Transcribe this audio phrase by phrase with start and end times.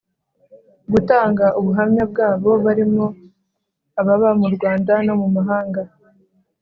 [0.91, 3.05] gutanga ubuhamya bwabo barimo
[3.99, 5.81] ababa mu Rwanda no mu mahanga